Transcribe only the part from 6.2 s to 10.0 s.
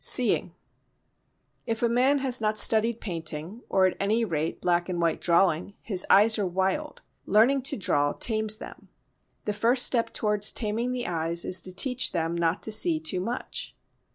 are wild; learning to draw tames them. The first